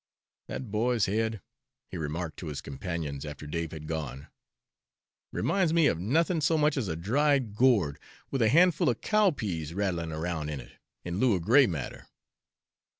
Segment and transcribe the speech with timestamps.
[0.47, 1.41] That boy's head,"
[1.91, 4.29] he remarked to his companions, after Dave had gone,
[5.31, 7.99] "reminds me of nothing so much as a dried gourd,
[8.31, 10.71] with a handful of cowpeas rattling around it,
[11.05, 12.07] in lieu of gray matter.